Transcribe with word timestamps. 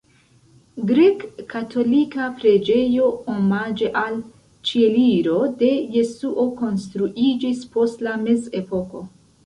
Grek-katolika 0.91 2.29
preĝejo 2.39 3.11
omaĝe 3.35 3.93
al 4.03 4.19
Ĉieliro 4.73 5.39
de 5.63 5.73
Jesuo 6.01 6.51
konstruiĝis 6.65 7.67
post 7.77 8.07
la 8.11 8.21
mezepoko. 8.29 9.09